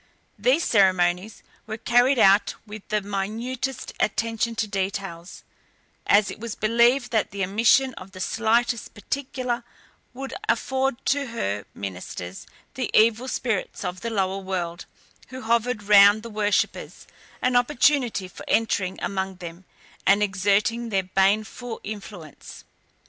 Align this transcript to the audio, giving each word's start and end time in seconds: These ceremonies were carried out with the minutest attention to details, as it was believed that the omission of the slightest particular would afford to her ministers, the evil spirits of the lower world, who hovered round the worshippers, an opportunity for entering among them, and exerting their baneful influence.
These 0.39 0.63
ceremonies 0.63 1.43
were 1.67 1.77
carried 1.77 2.17
out 2.17 2.55
with 2.65 2.81
the 2.89 3.01
minutest 3.01 3.93
attention 3.99 4.55
to 4.55 4.65
details, 4.67 5.43
as 6.07 6.31
it 6.31 6.39
was 6.39 6.55
believed 6.55 7.11
that 7.11 7.29
the 7.29 7.43
omission 7.43 7.93
of 7.99 8.09
the 8.11 8.19
slightest 8.19 8.95
particular 8.95 9.63
would 10.15 10.33
afford 10.49 11.05
to 11.05 11.27
her 11.27 11.65
ministers, 11.75 12.47
the 12.73 12.89
evil 12.95 13.27
spirits 13.27 13.85
of 13.85 14.01
the 14.01 14.09
lower 14.09 14.39
world, 14.39 14.87
who 15.27 15.41
hovered 15.43 15.83
round 15.83 16.23
the 16.23 16.31
worshippers, 16.31 17.05
an 17.39 17.55
opportunity 17.55 18.27
for 18.27 18.43
entering 18.47 18.97
among 19.03 19.35
them, 19.35 19.65
and 20.07 20.23
exerting 20.23 20.89
their 20.89 21.03
baneful 21.03 21.79
influence. 21.83 22.63